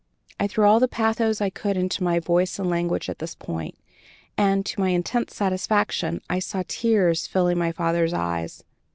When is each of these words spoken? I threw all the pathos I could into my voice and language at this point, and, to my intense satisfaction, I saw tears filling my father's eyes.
I 0.39 0.47
threw 0.47 0.65
all 0.65 0.79
the 0.79 0.87
pathos 0.87 1.41
I 1.41 1.51
could 1.51 1.77
into 1.77 2.01
my 2.03 2.17
voice 2.19 2.57
and 2.57 2.67
language 2.67 3.07
at 3.07 3.19
this 3.19 3.35
point, 3.35 3.77
and, 4.35 4.65
to 4.65 4.79
my 4.79 4.89
intense 4.89 5.35
satisfaction, 5.35 6.21
I 6.27 6.39
saw 6.39 6.63
tears 6.67 7.27
filling 7.27 7.59
my 7.59 7.71
father's 7.71 8.11
eyes. 8.11 8.63